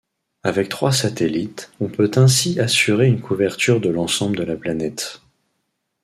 [0.41, 5.21] Avec trois satellites on peut ainsi assurer une couverture de l'ensemble de la planète.